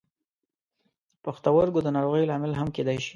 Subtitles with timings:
[1.13, 3.09] د پښتورګو د ناروغیو لامل هم کیدای شي.